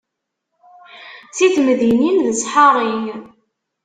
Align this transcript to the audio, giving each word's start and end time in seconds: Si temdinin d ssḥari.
Si 1.35 1.47
temdinin 1.53 2.17
d 2.27 2.27
ssḥari. 2.39 2.93